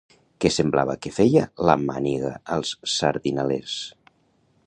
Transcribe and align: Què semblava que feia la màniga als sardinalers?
Què 0.43 0.49
semblava 0.53 0.95
que 1.05 1.11
feia 1.17 1.43
la 1.69 1.75
màniga 1.83 2.33
als 2.57 2.73
sardinalers? 2.97 3.79